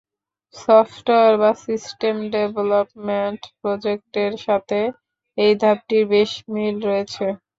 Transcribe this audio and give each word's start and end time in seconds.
Software 0.55 1.33
বা 1.41 1.51
system 1.65 2.15
development 2.33 3.41
প্রজেক্টের 3.59 4.31
সাথে 4.45 4.79
এই 5.37 5.53
ধাপটির 5.61 6.03
বেশ 6.11 6.31
মিল 6.53 6.75
রয়েছে। 6.87 7.25